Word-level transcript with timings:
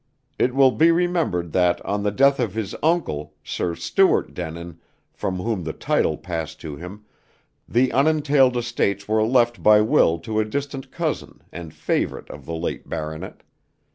It 0.39 0.55
will 0.55 0.71
be 0.71 0.89
remembered 0.89 1.51
that 1.51 1.79
on 1.85 2.01
the 2.01 2.09
death 2.09 2.39
of 2.39 2.55
his 2.55 2.73
uncle, 2.81 3.35
Sir 3.43 3.75
Stuart 3.75 4.33
Denin, 4.33 4.79
from 5.13 5.35
whom 5.37 5.63
the 5.63 5.73
title 5.73 6.17
passed 6.17 6.59
to 6.61 6.75
him, 6.75 7.05
the 7.69 7.91
unentailed 7.91 8.57
estates 8.57 9.07
were 9.07 9.21
left 9.23 9.61
by 9.61 9.79
will 9.81 10.17
to 10.21 10.39
a 10.39 10.43
distant 10.45 10.89
cousin 10.89 11.43
and 11.51 11.71
favorite 11.71 12.31
of 12.31 12.47
the 12.47 12.55
late 12.55 12.89
baronet. 12.89 13.43